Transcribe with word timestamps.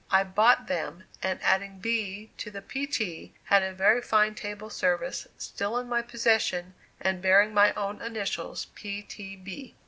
I 0.09 0.23
bought 0.23 0.65
them, 0.65 1.03
and 1.21 1.39
adding 1.43 1.77
"B." 1.77 2.31
to 2.37 2.49
the 2.49 2.63
"P. 2.63 2.87
T.," 2.87 3.33
had 3.43 3.61
a 3.61 3.71
very 3.71 4.01
fine 4.01 4.33
table 4.33 4.71
service, 4.71 5.27
still 5.37 5.77
in 5.77 5.87
my 5.87 6.01
possession, 6.01 6.73
and 6.99 7.21
bearing 7.21 7.53
my 7.53 7.71
own 7.75 8.01
initials, 8.01 8.65
"P. 8.73 9.03
T. 9.03 9.35
B." 9.35 9.75